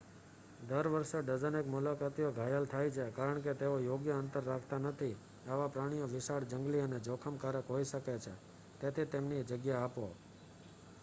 દર 0.59 0.87
વર્ષે 0.87 1.19
ડઝનેક 1.21 1.65
મુલાકાતીઓ 1.65 2.29
ઘાયલ 2.31 2.65
થાય 2.65 2.89
છે 2.89 3.05
કારણકે 3.11 3.53
તેઓ 3.53 3.75
યોગ્ય 3.79 4.15
અંતર 4.15 4.43
રાખતા 4.43 4.79
નથી 4.79 5.19
આવા 5.47 5.67
પ્રાણીઓ 5.67 6.07
વિશાળ 6.07 6.45
જંગલી 6.45 6.81
અને 6.81 6.99
જોખમકારક 6.99 7.67
હોઈ 7.67 7.85
શકે 7.85 8.15
તેથી 8.81 9.05
તેમને 9.11 9.11
તેમની 9.11 9.47
જગ્યા 9.49 9.83
આપો 9.83 10.05